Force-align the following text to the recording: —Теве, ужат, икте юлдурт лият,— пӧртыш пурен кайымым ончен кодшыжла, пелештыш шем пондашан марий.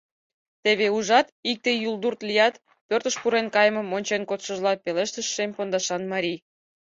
—Теве, 0.63 0.87
ужат, 0.97 1.27
икте 1.51 1.71
юлдурт 1.89 2.19
лият,— 2.29 2.55
пӧртыш 2.87 3.15
пурен 3.21 3.47
кайымым 3.55 3.87
ончен 3.97 4.21
кодшыжла, 4.29 4.73
пелештыш 4.83 5.27
шем 5.35 5.51
пондашан 5.55 6.03
марий. 6.11 6.39